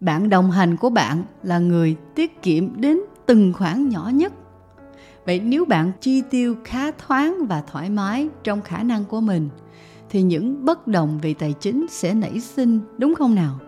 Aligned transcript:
bạn 0.00 0.28
đồng 0.28 0.50
hành 0.50 0.76
của 0.76 0.90
bạn 0.90 1.22
là 1.42 1.58
người 1.58 1.96
tiết 2.14 2.42
kiệm 2.42 2.80
đến 2.80 2.98
từng 3.26 3.52
khoản 3.52 3.88
nhỏ 3.88 4.10
nhất 4.14 4.32
vậy 5.26 5.40
nếu 5.40 5.64
bạn 5.64 5.92
chi 6.00 6.22
tiêu 6.30 6.56
khá 6.64 6.90
thoáng 6.90 7.46
và 7.48 7.62
thoải 7.72 7.90
mái 7.90 8.28
trong 8.44 8.62
khả 8.62 8.82
năng 8.82 9.04
của 9.04 9.20
mình 9.20 9.48
thì 10.10 10.22
những 10.22 10.64
bất 10.64 10.86
đồng 10.86 11.18
về 11.22 11.34
tài 11.34 11.52
chính 11.52 11.86
sẽ 11.90 12.14
nảy 12.14 12.40
sinh 12.40 12.80
đúng 12.98 13.14
không 13.14 13.34
nào 13.34 13.58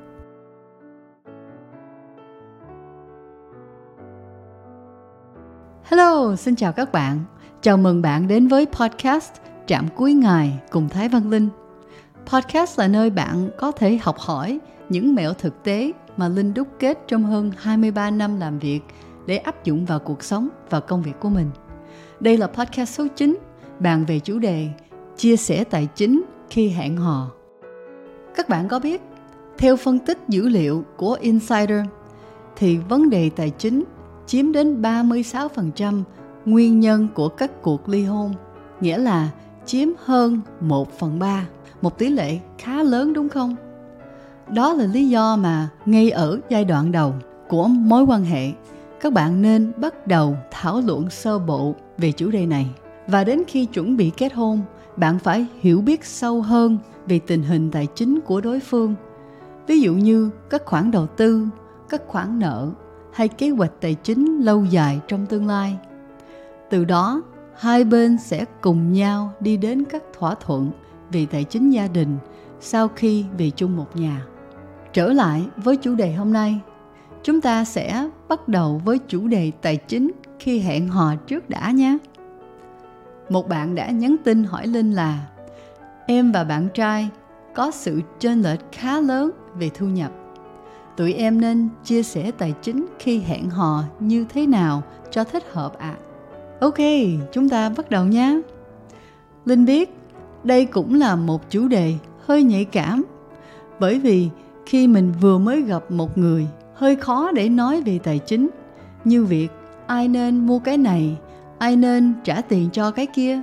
Hello, 5.84 6.36
xin 6.36 6.56
chào 6.56 6.72
các 6.72 6.92
bạn. 6.92 7.18
Chào 7.62 7.76
mừng 7.76 8.02
bạn 8.02 8.28
đến 8.28 8.48
với 8.48 8.66
podcast 8.66 9.32
Trạm 9.66 9.88
cuối 9.96 10.12
ngày 10.12 10.58
cùng 10.70 10.88
Thái 10.88 11.08
Văn 11.08 11.30
Linh. 11.30 11.48
Podcast 12.26 12.78
là 12.78 12.88
nơi 12.88 13.10
bạn 13.10 13.50
có 13.58 13.72
thể 13.72 13.98
học 14.02 14.18
hỏi 14.18 14.58
những 14.88 15.14
mẹo 15.14 15.32
thực 15.32 15.62
tế 15.64 15.92
mà 16.20 16.28
Linh 16.28 16.54
đúc 16.54 16.68
kết 16.78 16.98
trong 17.08 17.24
hơn 17.24 17.52
23 17.56 18.10
năm 18.10 18.40
làm 18.40 18.58
việc 18.58 18.80
để 19.26 19.36
áp 19.36 19.64
dụng 19.64 19.84
vào 19.84 19.98
cuộc 19.98 20.24
sống 20.24 20.48
và 20.70 20.80
công 20.80 21.02
việc 21.02 21.20
của 21.20 21.28
mình. 21.28 21.50
Đây 22.20 22.36
là 22.36 22.46
podcast 22.46 22.94
số 22.94 23.06
9, 23.16 23.38
bàn 23.78 24.04
về 24.04 24.18
chủ 24.18 24.38
đề 24.38 24.68
chia 25.16 25.36
sẻ 25.36 25.64
tài 25.64 25.88
chính 25.94 26.22
khi 26.50 26.68
hẹn 26.68 26.96
hò. 26.96 27.30
Các 28.34 28.48
bạn 28.48 28.68
có 28.68 28.78
biết, 28.78 29.02
theo 29.58 29.76
phân 29.76 29.98
tích 29.98 30.18
dữ 30.28 30.48
liệu 30.48 30.84
của 30.96 31.18
Insider, 31.20 31.84
thì 32.56 32.76
vấn 32.76 33.10
đề 33.10 33.30
tài 33.30 33.50
chính 33.50 33.84
chiếm 34.26 34.52
đến 34.52 34.82
36% 34.82 36.02
nguyên 36.44 36.80
nhân 36.80 37.08
của 37.14 37.28
các 37.28 37.62
cuộc 37.62 37.88
ly 37.88 38.04
hôn, 38.04 38.34
nghĩa 38.80 38.98
là 38.98 39.30
chiếm 39.66 39.88
hơn 40.04 40.40
1 40.60 40.98
phần 40.98 41.18
3, 41.18 41.46
một 41.82 41.98
tỷ 41.98 42.08
lệ 42.08 42.38
khá 42.58 42.82
lớn 42.82 43.12
đúng 43.12 43.28
không? 43.28 43.56
Đó 44.54 44.72
là 44.72 44.84
lý 44.84 45.08
do 45.08 45.36
mà 45.36 45.68
ngay 45.86 46.10
ở 46.10 46.38
giai 46.48 46.64
đoạn 46.64 46.92
đầu 46.92 47.14
của 47.48 47.68
mối 47.68 48.02
quan 48.02 48.24
hệ, 48.24 48.52
các 49.00 49.12
bạn 49.12 49.42
nên 49.42 49.72
bắt 49.76 50.06
đầu 50.06 50.36
thảo 50.50 50.80
luận 50.86 51.10
sơ 51.10 51.38
bộ 51.38 51.74
về 51.98 52.12
chủ 52.12 52.30
đề 52.30 52.46
này. 52.46 52.70
Và 53.06 53.24
đến 53.24 53.42
khi 53.48 53.64
chuẩn 53.64 53.96
bị 53.96 54.10
kết 54.16 54.32
hôn, 54.32 54.60
bạn 54.96 55.18
phải 55.18 55.46
hiểu 55.60 55.80
biết 55.80 56.04
sâu 56.04 56.42
hơn 56.42 56.78
về 57.06 57.20
tình 57.26 57.42
hình 57.42 57.70
tài 57.70 57.86
chính 57.94 58.20
của 58.20 58.40
đối 58.40 58.60
phương. 58.60 58.94
Ví 59.66 59.80
dụ 59.80 59.94
như 59.94 60.30
các 60.50 60.62
khoản 60.66 60.90
đầu 60.90 61.06
tư, 61.06 61.46
các 61.88 62.02
khoản 62.06 62.38
nợ 62.38 62.70
hay 63.12 63.28
kế 63.28 63.50
hoạch 63.50 63.72
tài 63.80 63.94
chính 63.94 64.40
lâu 64.40 64.64
dài 64.64 65.00
trong 65.08 65.26
tương 65.26 65.46
lai. 65.46 65.76
Từ 66.70 66.84
đó, 66.84 67.22
hai 67.58 67.84
bên 67.84 68.18
sẽ 68.18 68.44
cùng 68.60 68.92
nhau 68.92 69.32
đi 69.40 69.56
đến 69.56 69.84
các 69.84 70.02
thỏa 70.18 70.34
thuận 70.34 70.70
về 71.12 71.26
tài 71.26 71.44
chính 71.44 71.70
gia 71.70 71.86
đình 71.86 72.18
sau 72.60 72.88
khi 72.88 73.24
về 73.38 73.50
chung 73.50 73.76
một 73.76 73.96
nhà. 73.96 74.26
Trở 74.92 75.12
lại 75.12 75.46
với 75.56 75.76
chủ 75.76 75.94
đề 75.94 76.12
hôm 76.12 76.32
nay, 76.32 76.60
chúng 77.22 77.40
ta 77.40 77.64
sẽ 77.64 78.08
bắt 78.28 78.48
đầu 78.48 78.82
với 78.84 78.98
chủ 79.08 79.28
đề 79.28 79.52
tài 79.62 79.76
chính 79.76 80.10
khi 80.38 80.58
hẹn 80.58 80.88
hò 80.88 81.14
trước 81.26 81.50
đã 81.50 81.70
nhé. 81.70 81.98
Một 83.28 83.48
bạn 83.48 83.74
đã 83.74 83.90
nhắn 83.90 84.16
tin 84.24 84.44
hỏi 84.44 84.66
Linh 84.66 84.92
là 84.92 85.26
Em 86.06 86.32
và 86.32 86.44
bạn 86.44 86.68
trai 86.74 87.08
có 87.54 87.70
sự 87.70 88.00
chênh 88.18 88.42
lệch 88.42 88.60
khá 88.72 89.00
lớn 89.00 89.30
về 89.54 89.70
thu 89.74 89.86
nhập. 89.86 90.12
Tụi 90.96 91.12
em 91.12 91.40
nên 91.40 91.68
chia 91.84 92.02
sẻ 92.02 92.30
tài 92.38 92.54
chính 92.62 92.86
khi 92.98 93.20
hẹn 93.20 93.50
hò 93.50 93.82
như 94.00 94.24
thế 94.28 94.46
nào 94.46 94.82
cho 95.10 95.24
thích 95.24 95.44
hợp 95.52 95.78
ạ? 95.78 95.94
À? 95.98 96.00
Ok, 96.60 96.78
chúng 97.32 97.48
ta 97.48 97.68
bắt 97.76 97.90
đầu 97.90 98.04
nhé. 98.04 98.40
Linh 99.44 99.64
biết 99.64 99.94
đây 100.44 100.66
cũng 100.66 100.94
là 100.94 101.16
một 101.16 101.50
chủ 101.50 101.68
đề 101.68 101.94
hơi 102.26 102.42
nhạy 102.42 102.64
cảm 102.64 103.04
bởi 103.80 103.98
vì 103.98 104.28
khi 104.70 104.86
mình 104.86 105.12
vừa 105.20 105.38
mới 105.38 105.62
gặp 105.62 105.90
một 105.90 106.18
người, 106.18 106.46
hơi 106.74 106.96
khó 106.96 107.32
để 107.32 107.48
nói 107.48 107.82
về 107.82 107.98
tài 108.02 108.18
chính. 108.18 108.48
Như 109.04 109.24
việc, 109.24 109.48
ai 109.86 110.08
nên 110.08 110.46
mua 110.46 110.58
cái 110.58 110.78
này? 110.78 111.16
Ai 111.58 111.76
nên 111.76 112.12
trả 112.24 112.40
tiền 112.40 112.70
cho 112.72 112.90
cái 112.90 113.06
kia? 113.06 113.40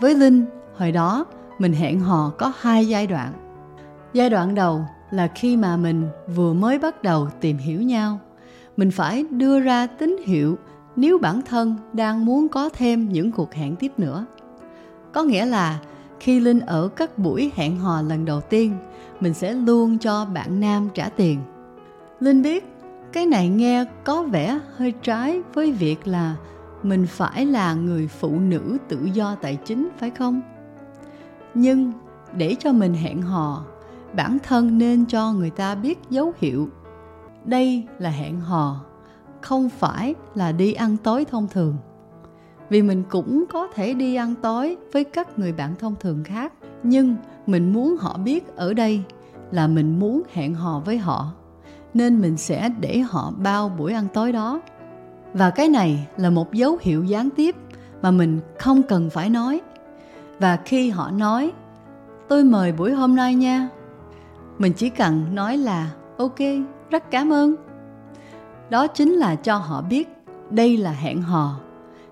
Với 0.00 0.14
linh, 0.14 0.44
hồi 0.76 0.92
đó, 0.92 1.26
mình 1.58 1.72
hẹn 1.72 2.00
hò 2.00 2.32
có 2.38 2.52
hai 2.60 2.88
giai 2.88 3.06
đoạn. 3.06 3.32
Giai 4.12 4.30
đoạn 4.30 4.54
đầu 4.54 4.84
là 5.10 5.28
khi 5.34 5.56
mà 5.56 5.76
mình 5.76 6.08
vừa 6.34 6.52
mới 6.52 6.78
bắt 6.78 7.02
đầu 7.02 7.28
tìm 7.40 7.56
hiểu 7.56 7.82
nhau. 7.82 8.18
Mình 8.76 8.90
phải 8.90 9.24
đưa 9.30 9.60
ra 9.60 9.86
tín 9.86 10.16
hiệu 10.26 10.58
nếu 10.96 11.18
bản 11.18 11.42
thân 11.42 11.76
đang 11.92 12.24
muốn 12.24 12.48
có 12.48 12.68
thêm 12.68 13.08
những 13.08 13.32
cuộc 13.32 13.54
hẹn 13.54 13.76
tiếp 13.76 13.92
nữa. 13.96 14.26
Có 15.12 15.22
nghĩa 15.22 15.46
là 15.46 15.78
khi 16.20 16.40
linh 16.40 16.60
ở 16.60 16.88
các 16.88 17.18
buổi 17.18 17.50
hẹn 17.54 17.78
hò 17.78 18.02
lần 18.02 18.24
đầu 18.24 18.40
tiên 18.40 18.76
mình 19.20 19.34
sẽ 19.34 19.54
luôn 19.54 19.98
cho 19.98 20.24
bạn 20.24 20.60
nam 20.60 20.88
trả 20.94 21.08
tiền. 21.08 21.40
Linh 22.20 22.42
biết, 22.42 22.64
cái 23.12 23.26
này 23.26 23.48
nghe 23.48 23.84
có 24.04 24.22
vẻ 24.22 24.58
hơi 24.76 24.92
trái 25.02 25.42
với 25.54 25.72
việc 25.72 26.06
là 26.06 26.36
mình 26.82 27.06
phải 27.06 27.46
là 27.46 27.74
người 27.74 28.08
phụ 28.08 28.38
nữ 28.38 28.76
tự 28.88 29.04
do 29.04 29.34
tài 29.34 29.56
chính, 29.56 29.88
phải 29.98 30.10
không? 30.10 30.40
Nhưng 31.54 31.92
để 32.36 32.56
cho 32.58 32.72
mình 32.72 32.94
hẹn 32.94 33.22
hò, 33.22 33.64
bản 34.16 34.38
thân 34.42 34.78
nên 34.78 35.06
cho 35.06 35.32
người 35.32 35.50
ta 35.50 35.74
biết 35.74 35.98
dấu 36.10 36.32
hiệu. 36.38 36.68
Đây 37.44 37.86
là 37.98 38.10
hẹn 38.10 38.40
hò, 38.40 38.84
không 39.40 39.68
phải 39.68 40.14
là 40.34 40.52
đi 40.52 40.72
ăn 40.72 40.96
tối 40.96 41.24
thông 41.24 41.48
thường. 41.48 41.76
Vì 42.70 42.82
mình 42.82 43.02
cũng 43.10 43.44
có 43.52 43.68
thể 43.74 43.94
đi 43.94 44.14
ăn 44.14 44.34
tối 44.42 44.76
với 44.92 45.04
các 45.04 45.38
người 45.38 45.52
bạn 45.52 45.74
thông 45.78 45.94
thường 46.00 46.24
khác, 46.24 46.52
nhưng 46.82 47.16
mình 47.48 47.72
muốn 47.72 47.96
họ 47.96 48.18
biết 48.24 48.56
ở 48.56 48.74
đây 48.74 49.02
là 49.50 49.66
mình 49.66 49.98
muốn 49.98 50.22
hẹn 50.32 50.54
hò 50.54 50.82
với 50.84 50.98
họ, 50.98 51.32
nên 51.94 52.20
mình 52.20 52.36
sẽ 52.36 52.70
để 52.80 52.98
họ 52.98 53.32
bao 53.38 53.68
buổi 53.68 53.92
ăn 53.92 54.06
tối 54.14 54.32
đó. 54.32 54.60
Và 55.32 55.50
cái 55.50 55.68
này 55.68 56.06
là 56.16 56.30
một 56.30 56.52
dấu 56.52 56.78
hiệu 56.80 57.04
gián 57.04 57.30
tiếp 57.30 57.56
mà 58.02 58.10
mình 58.10 58.40
không 58.58 58.82
cần 58.82 59.10
phải 59.10 59.30
nói. 59.30 59.60
Và 60.38 60.56
khi 60.64 60.90
họ 60.90 61.10
nói, 61.10 61.52
tôi 62.28 62.44
mời 62.44 62.72
buổi 62.72 62.92
hôm 62.92 63.16
nay 63.16 63.34
nha. 63.34 63.68
Mình 64.58 64.72
chỉ 64.72 64.88
cần 64.88 65.34
nói 65.34 65.56
là, 65.56 65.90
ok, 66.18 66.38
rất 66.90 67.10
cảm 67.10 67.32
ơn. 67.32 67.54
Đó 68.70 68.86
chính 68.86 69.12
là 69.12 69.34
cho 69.34 69.56
họ 69.56 69.82
biết 69.82 70.08
đây 70.50 70.76
là 70.76 70.90
hẹn 70.90 71.22
hò. 71.22 71.54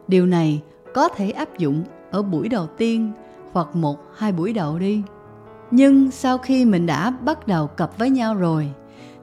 Điều 0.09 0.27
này 0.27 0.63
có 0.95 1.09
thể 1.09 1.31
áp 1.31 1.59
dụng 1.59 1.83
ở 2.11 2.23
buổi 2.23 2.49
đầu 2.49 2.67
tiên 2.67 3.13
hoặc 3.53 3.77
một, 3.77 3.99
hai 4.17 4.33
buổi 4.33 4.53
đầu 4.53 4.79
đi 4.79 5.03
nhưng 5.71 6.11
sau 6.11 6.39
khi 6.39 6.65
mình 6.65 6.87
đã 6.87 7.11
bắt 7.11 7.47
đầu 7.47 7.67
cặp 7.67 7.99
với 7.99 8.11
nhau 8.11 8.35
rồi, 8.35 8.69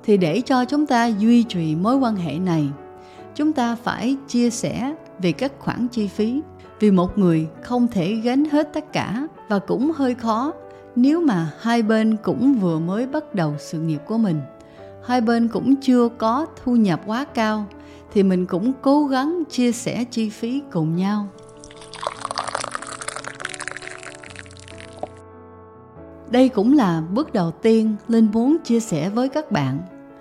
thì 0.04 0.18
để 0.18 0.42
cho 0.42 0.66
chúng 0.66 0.86
ta 0.86 1.06
duy 1.06 1.44
trì 1.44 1.76
mối 1.76 1.96
quan 1.96 2.16
hệ 2.16 2.40
này, 2.40 2.70
chúng 3.36 3.54
ta 3.54 3.76
phải 3.76 4.16
chia 4.28 4.50
sẻ 4.50 4.96
về 5.20 5.32
các 5.32 5.52
khoản 5.60 5.88
chi 5.88 6.08
phí. 6.08 6.42
Vì 6.80 6.92
một 6.92 7.18
người 7.18 7.48
không 7.62 7.88
thể 7.88 8.16
gánh 8.16 8.46
hết 8.46 8.74
tất 8.74 8.94
cả 8.94 9.28
và 9.50 9.60
cũng 9.60 9.92
hơi 9.96 10.16
khó 10.16 10.52
nếu 10.96 11.22
mà 11.22 11.52
hai 11.62 11.82
bên 11.82 12.18
cũng 12.24 12.54
vừa 12.54 12.80
mới 12.80 13.08
bắt 13.08 13.36
đầu 13.36 13.56
sự 13.60 13.80
nghiệp 13.80 14.02
của 14.08 14.18
mình. 14.18 14.42
Hai 15.06 15.22
bên 15.22 15.48
cũng 15.48 15.76
chưa 15.76 16.10
có 16.18 16.46
thu 16.64 16.76
nhập 16.76 17.02
quá 17.06 17.26
cao 17.26 17.66
thì 18.14 18.24
mình 18.24 18.46
cũng 18.46 18.72
cố 18.82 19.06
gắng 19.06 19.44
chia 19.50 19.72
sẻ 19.72 20.04
chi 20.12 20.30
phí 20.30 20.62
cùng 20.72 20.96
nhau. 20.96 21.28
Đây 26.34 26.50
cũng 26.50 26.74
là 26.74 27.04
bước 27.14 27.34
đầu 27.34 27.52
tiên 27.52 27.96
linh 28.08 28.28
muốn 28.34 28.58
chia 28.64 28.80
sẻ 28.80 29.10
với 29.10 29.30
các 29.30 29.52
bạn. 29.52 29.80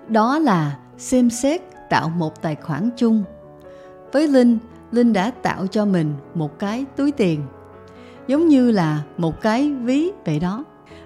Đó 0.08 0.38
là 0.38 0.78
xem 0.98 1.30
xét 1.30 1.62
tạo 1.90 2.08
một 2.08 2.42
tài 2.42 2.54
khoản 2.54 2.90
chung. 2.96 3.24
Với 4.12 4.28
linh 4.28 4.58
linh 4.90 5.12
đã 5.12 5.30
tạo 5.42 5.66
cho 5.66 5.84
mình 5.84 6.14
một 6.34 6.58
cái 6.58 6.84
túi 6.96 7.12
tiền, 7.12 7.40
giống 8.26 8.48
như 8.48 8.70
là 8.70 9.02
một 9.18 9.40
cái 9.40 9.72
ví 9.72 10.10
vậy 10.24 10.40
đó. 10.40 10.64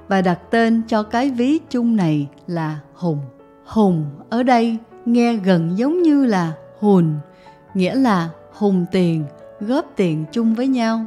Và 0.09 0.23
đặt 0.23 0.39
tên 0.51 0.83
cho 0.89 1.03
cái 1.03 1.31
ví 1.31 1.59
chung 1.71 1.97
này 1.97 2.29
là 2.47 2.81
hùng. 2.95 3.21
Hùng 3.65 4.05
ở 4.31 4.43
đây 4.43 4.77
nghe 5.05 5.35
gần 5.35 5.79
giống 5.79 6.03
như 6.03 6.25
là 6.25 6.53
hùn, 6.81 7.15
nghĩa 7.75 7.95
là 7.95 8.29
hùng 8.53 8.87
tiền, 8.93 9.25
góp 9.61 9.87
tiền 9.97 10.25
chung 10.33 10.55
với 10.55 10.67
nhau. 10.67 11.05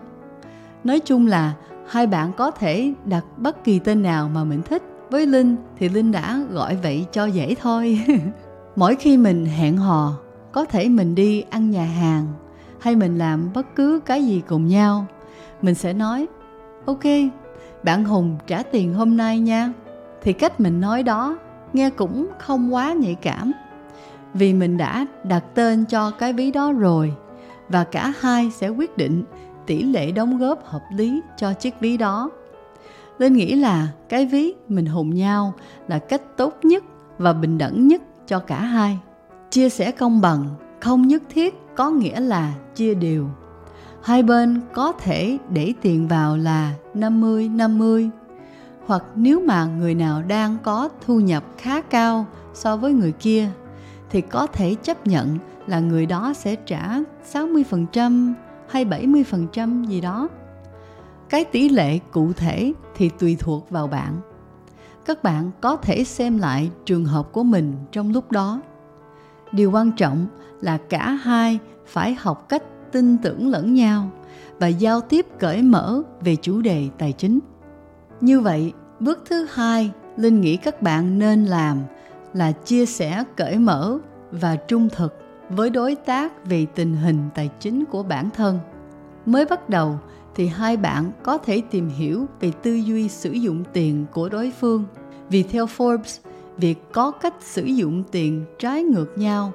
Nói 0.83 0.99
chung 0.99 1.27
là 1.27 1.53
hai 1.89 2.07
bạn 2.07 2.31
có 2.37 2.51
thể 2.51 2.93
đặt 3.05 3.25
bất 3.37 3.63
kỳ 3.63 3.79
tên 3.79 4.03
nào 4.03 4.29
mà 4.33 4.43
mình 4.43 4.61
thích. 4.61 4.83
Với 5.09 5.25
linh 5.25 5.55
thì 5.77 5.89
linh 5.89 6.11
đã 6.11 6.39
gọi 6.51 6.75
vậy 6.75 7.05
cho 7.11 7.25
dễ 7.25 7.55
thôi. 7.61 7.99
Mỗi 8.75 8.95
khi 8.95 9.17
mình 9.17 9.45
hẹn 9.45 9.77
hò, 9.77 10.13
có 10.51 10.65
thể 10.65 10.89
mình 10.89 11.15
đi 11.15 11.41
ăn 11.49 11.71
nhà 11.71 11.85
hàng 11.85 12.27
hay 12.79 12.95
mình 12.95 13.17
làm 13.17 13.49
bất 13.53 13.75
cứ 13.75 13.99
cái 14.05 14.25
gì 14.25 14.41
cùng 14.47 14.67
nhau, 14.67 15.05
mình 15.61 15.75
sẽ 15.75 15.93
nói, 15.93 16.27
ok, 16.85 17.03
bạn 17.83 18.05
hùng 18.05 18.37
trả 18.47 18.63
tiền 18.63 18.93
hôm 18.93 19.17
nay 19.17 19.39
nha. 19.39 19.73
Thì 20.21 20.33
cách 20.33 20.59
mình 20.59 20.81
nói 20.81 21.03
đó 21.03 21.37
nghe 21.73 21.89
cũng 21.89 22.27
không 22.39 22.73
quá 22.73 22.93
nhạy 22.93 23.15
cảm, 23.15 23.51
vì 24.33 24.53
mình 24.53 24.77
đã 24.77 25.05
đặt 25.23 25.43
tên 25.55 25.85
cho 25.85 26.11
cái 26.11 26.33
ví 26.33 26.51
đó 26.51 26.71
rồi 26.71 27.13
và 27.69 27.83
cả 27.83 28.13
hai 28.19 28.51
sẽ 28.51 28.69
quyết 28.69 28.97
định 28.97 29.23
tỷ 29.69 29.83
lệ 29.83 30.11
đóng 30.11 30.37
góp 30.37 30.65
hợp 30.65 30.81
lý 30.91 31.21
cho 31.37 31.53
chiếc 31.53 31.79
ví 31.79 31.97
đó 31.97 32.29
linh 33.19 33.33
nghĩ 33.33 33.55
là 33.55 33.87
cái 34.09 34.25
ví 34.25 34.53
mình 34.67 34.85
hùng 34.85 35.15
nhau 35.15 35.53
là 35.87 35.99
cách 35.99 36.21
tốt 36.37 36.53
nhất 36.63 36.83
và 37.17 37.33
bình 37.33 37.57
đẳng 37.57 37.87
nhất 37.87 38.01
cho 38.27 38.39
cả 38.39 38.61
hai. 38.61 38.99
Chia 39.49 39.69
sẻ 39.69 39.91
công 39.91 40.21
bằng 40.21 40.45
không 40.79 41.07
nhất 41.07 41.23
thiết 41.29 41.55
có 41.75 41.89
nghĩa 41.89 42.19
là 42.19 42.53
chia 42.75 42.93
đều. 42.93 43.27
Hai 44.03 44.23
bên 44.23 44.61
có 44.73 44.91
thể 44.91 45.37
để 45.49 45.73
tiền 45.81 46.07
vào 46.07 46.37
là 46.37 46.73
50-50 46.95 48.09
hoặc 48.85 49.03
nếu 49.15 49.41
mà 49.47 49.65
người 49.65 49.95
nào 49.95 50.23
đang 50.27 50.57
có 50.63 50.89
thu 51.05 51.19
nhập 51.19 51.43
khá 51.57 51.81
cao 51.81 52.25
so 52.53 52.77
với 52.77 52.93
người 52.93 53.11
kia, 53.11 53.49
thì 54.09 54.21
có 54.21 54.47
thể 54.47 54.75
chấp 54.75 55.07
nhận 55.07 55.37
là 55.67 55.79
người 55.79 56.05
đó 56.05 56.33
sẽ 56.35 56.55
trả 56.55 56.99
60% 57.31 58.33
hay 58.69 58.85
70% 58.85 59.83
gì 59.83 60.01
đó. 60.01 60.29
Cái 61.29 61.45
tỷ 61.45 61.69
lệ 61.69 61.99
cụ 62.11 62.33
thể 62.33 62.73
thì 62.95 63.09
tùy 63.19 63.37
thuộc 63.39 63.69
vào 63.69 63.87
bạn. 63.87 64.15
Các 65.05 65.23
bạn 65.23 65.51
có 65.61 65.75
thể 65.75 66.03
xem 66.03 66.37
lại 66.37 66.71
trường 66.85 67.05
hợp 67.05 67.31
của 67.31 67.43
mình 67.43 67.73
trong 67.91 68.11
lúc 68.11 68.31
đó. 68.31 68.61
Điều 69.51 69.71
quan 69.71 69.91
trọng 69.91 70.27
là 70.61 70.77
cả 70.77 71.11
hai 71.11 71.59
phải 71.85 72.13
học 72.13 72.49
cách 72.49 72.63
tin 72.91 73.17
tưởng 73.17 73.47
lẫn 73.47 73.73
nhau 73.73 74.09
và 74.59 74.67
giao 74.67 75.01
tiếp 75.01 75.25
cởi 75.39 75.61
mở 75.61 76.01
về 76.21 76.35
chủ 76.35 76.61
đề 76.61 76.87
tài 76.97 77.11
chính. 77.11 77.39
Như 78.21 78.39
vậy, 78.39 78.73
bước 78.99 79.23
thứ 79.25 79.47
hai 79.53 79.91
Linh 80.17 80.41
nghĩ 80.41 80.57
các 80.57 80.81
bạn 80.81 81.19
nên 81.19 81.45
làm 81.45 81.77
là 82.33 82.51
chia 82.51 82.85
sẻ 82.85 83.23
cởi 83.35 83.57
mở 83.57 83.97
và 84.31 84.55
trung 84.55 84.89
thực 84.89 85.15
với 85.49 85.69
đối 85.69 85.95
tác 85.95 86.45
về 86.45 86.65
tình 86.75 86.95
hình 86.95 87.29
tài 87.35 87.49
chính 87.59 87.85
của 87.85 88.03
bản 88.03 88.29
thân. 88.29 88.59
Mới 89.25 89.45
bắt 89.45 89.69
đầu 89.69 89.99
thì 90.35 90.47
hai 90.47 90.77
bạn 90.77 91.11
có 91.23 91.37
thể 91.37 91.61
tìm 91.71 91.89
hiểu 91.89 92.25
về 92.39 92.51
tư 92.63 92.73
duy 92.75 93.09
sử 93.09 93.31
dụng 93.31 93.63
tiền 93.73 94.05
của 94.13 94.29
đối 94.29 94.51
phương. 94.51 94.83
Vì 95.29 95.43
theo 95.43 95.65
Forbes, 95.65 96.19
việc 96.57 96.91
có 96.91 97.11
cách 97.11 97.35
sử 97.39 97.63
dụng 97.63 98.03
tiền 98.11 98.45
trái 98.59 98.83
ngược 98.83 99.17
nhau 99.17 99.51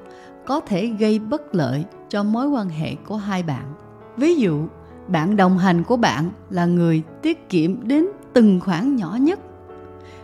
có 0.47 0.61
thể 0.61 0.87
gây 0.87 1.19
bất 1.19 1.55
lợi 1.55 1.85
cho 2.09 2.23
mối 2.23 2.49
quan 2.49 2.69
hệ 2.69 2.95
của 2.95 3.17
hai 3.17 3.43
bạn. 3.43 3.75
Ví 4.17 4.35
dụ, 4.35 4.67
bạn 5.09 5.37
đồng 5.37 5.59
hành 5.59 5.83
của 5.83 5.97
bạn 5.97 6.31
là 6.51 6.67
người 6.67 7.03
tiết 7.23 7.49
kiệm 7.49 7.89
đến 7.89 8.07
từng 8.33 8.61
khoản 8.61 8.97
nhỏ 8.97 9.17
nhất. 9.21 9.41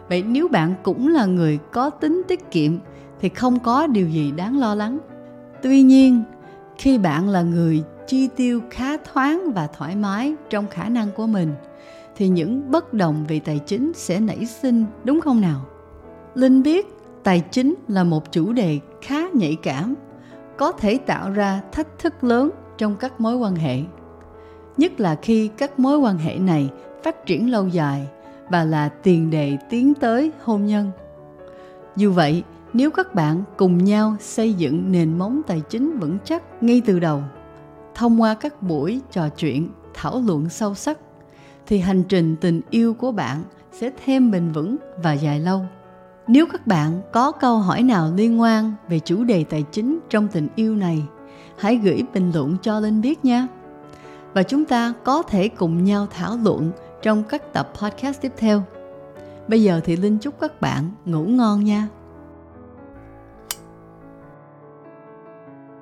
Vậy 0.09 0.23
nếu 0.23 0.49
bạn 0.49 0.75
cũng 0.83 1.09
là 1.09 1.27
người 1.27 1.59
có 1.73 1.91
tính 1.91 2.23
tiết 2.29 2.51
kiệm 2.51 2.73
thì 3.21 3.29
không 3.29 3.59
có 3.59 3.87
điều 3.87 4.09
gì 4.09 4.33
đáng 4.33 4.59
lo 4.59 4.75
lắng. 4.75 4.99
Tuy 5.63 5.83
nhiên, 5.83 6.23
khi 6.79 6.99
bạn 6.99 7.29
là 7.29 7.43
người 7.43 7.83
chi 8.07 8.29
tiêu 8.37 8.61
khá 8.71 8.97
thoáng 8.97 9.53
và 9.55 9.67
thoải 9.67 9.97
mái 9.97 10.35
trong 10.51 10.67
khả 10.67 10.89
năng 10.89 11.09
của 11.17 11.27
mình 11.27 11.55
thì 12.17 12.29
những 12.29 12.71
bất 12.71 12.95
đồng 12.95 13.25
về 13.29 13.41
tài 13.41 13.59
chính 13.59 13.93
sẽ 13.95 14.21
nảy 14.21 14.47
sinh 14.47 14.85
đúng 15.05 15.21
không 15.21 15.41
nào? 15.41 15.61
Linh 16.35 16.63
biết 16.63 16.87
tài 17.23 17.41
chính 17.41 17.75
là 17.89 18.05
một 18.05 18.33
chủ 18.33 18.53
đề 18.53 18.79
khá 19.03 19.21
nhạy 19.33 19.57
cảm, 19.63 19.95
có 20.57 20.73
thể 20.73 20.99
tạo 21.07 21.31
ra 21.31 21.61
thách 21.73 21.99
thức 21.99 22.25
lớn 22.25 22.51
trong 22.79 22.97
các 22.97 23.21
mối 23.21 23.37
quan 23.37 23.57
hệ. 23.57 23.79
Nhất 24.77 25.01
là 25.01 25.15
khi 25.23 25.49
các 25.49 25.79
mối 25.79 25.99
quan 25.99 26.19
hệ 26.19 26.39
này 26.39 26.71
phát 27.03 27.27
triển 27.27 27.51
lâu 27.51 27.69
dài 27.69 28.09
và 28.49 28.65
là 28.65 28.89
tiền 28.89 29.31
đề 29.31 29.57
tiến 29.71 29.95
tới 29.95 30.31
hôn 30.45 30.67
nhân. 30.67 30.91
Dù 31.97 32.13
vậy, 32.13 32.43
nếu 32.73 32.91
các 32.91 33.15
bạn 33.15 33.43
cùng 33.57 33.85
nhau 33.85 34.17
xây 34.21 34.55
dựng 34.55 34.93
nền 34.93 35.19
móng 35.19 35.43
tài 35.47 35.61
chính 35.61 35.99
vững 35.99 36.19
chắc 36.25 36.63
ngay 36.63 36.83
từ 36.87 36.99
đầu, 36.99 37.23
thông 37.95 38.23
qua 38.23 38.35
các 38.35 38.63
buổi 38.63 39.01
trò 39.11 39.29
chuyện, 39.29 39.69
thảo 39.95 40.23
luận 40.27 40.49
sâu 40.49 40.75
sắc, 40.75 40.99
thì 41.67 41.79
hành 41.79 42.03
trình 42.03 42.37
tình 42.41 42.61
yêu 42.71 42.95
của 42.95 43.13
bạn 43.13 43.43
sẽ 43.73 43.91
thêm 44.05 44.31
bền 44.31 44.53
vững 44.53 44.77
và 45.03 45.13
dài 45.13 45.41
lâu. 45.41 45.67
Nếu 46.27 46.47
các 46.53 46.67
bạn 46.67 47.01
có 47.13 47.33
câu 47.33 47.59
hỏi 47.59 47.83
nào 47.83 48.13
liên 48.17 48.41
quan 48.41 48.75
về 48.89 48.99
chủ 48.99 49.25
đề 49.25 49.45
tài 49.45 49.63
chính 49.63 49.99
trong 50.11 50.29
tình 50.29 50.49
yêu 50.55 50.77
này, 50.77 51.03
hãy 51.59 51.77
gửi 51.77 52.03
bình 52.15 52.31
luận 52.35 52.57
cho 52.63 52.81
linh 52.81 53.01
biết 53.01 53.25
nha. 53.25 53.49
Và 54.35 54.43
chúng 54.43 54.65
ta 54.65 54.93
có 55.05 55.23
thể 55.23 55.49
cùng 55.49 55.85
nhau 55.85 56.07
thảo 56.11 56.39
luận 56.45 56.73
trong 57.03 57.23
các 57.25 57.53
tập 57.53 57.73
podcast 57.75 58.21
tiếp 58.21 58.33
theo. 58.37 58.63
Bây 59.49 59.63
giờ 59.63 59.81
thì 59.85 59.97
linh 59.97 60.19
chúc 60.19 60.41
các 60.41 60.61
bạn 60.61 60.91
ngủ 61.05 61.25
ngon 61.25 61.65
nha. 61.65 61.89